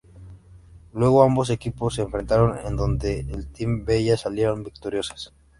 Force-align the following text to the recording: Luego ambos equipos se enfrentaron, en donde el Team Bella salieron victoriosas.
Luego 0.93 1.21
ambos 1.21 1.51
equipos 1.51 1.93
se 1.93 2.01
enfrentaron, 2.01 2.57
en 2.65 2.75
donde 2.75 3.19
el 3.19 3.51
Team 3.51 3.85
Bella 3.85 4.17
salieron 4.17 4.63
victoriosas. 4.63 5.31